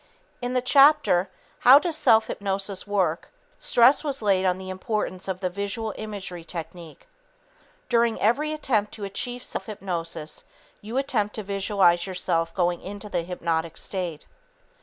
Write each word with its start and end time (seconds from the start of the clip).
In 0.41 0.53
the 0.53 0.63
chapter, 0.63 1.29
"How 1.59 1.77
Does 1.77 1.95
Self 1.95 2.25
Hypnosis 2.25 2.87
Work," 2.87 3.29
stress 3.59 4.03
was 4.03 4.23
laid 4.23 4.45
on 4.45 4.57
the 4.57 4.71
importance 4.71 5.27
of 5.27 5.39
the 5.41 5.49
visual 5.51 5.93
imagery 5.95 6.43
technique. 6.43 7.07
During 7.87 8.19
every 8.19 8.51
attempt 8.51 8.95
to 8.95 9.03
achieve 9.03 9.43
self 9.43 9.67
hypnosis, 9.67 10.43
you 10.81 10.97
attempt 10.97 11.35
to 11.35 11.43
visualize 11.43 12.07
yourself 12.07 12.51
going 12.55 12.81
into 12.81 13.09
the 13.09 13.21
hypnotic 13.21 13.77
state. 13.77 14.25